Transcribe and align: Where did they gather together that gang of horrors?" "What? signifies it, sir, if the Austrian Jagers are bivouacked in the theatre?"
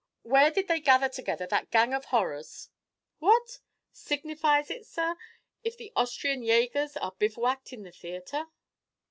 Where 0.23 0.49
did 0.49 0.67
they 0.67 0.79
gather 0.79 1.09
together 1.09 1.45
that 1.45 1.69
gang 1.69 1.93
of 1.93 2.05
horrors?" 2.05 2.69
"What? 3.19 3.59
signifies 3.91 4.71
it, 4.71 4.87
sir, 4.87 5.15
if 5.63 5.77
the 5.77 5.93
Austrian 5.95 6.41
Jagers 6.43 6.97
are 6.97 7.13
bivouacked 7.19 7.71
in 7.71 7.83
the 7.83 7.91
theatre?" 7.91 8.45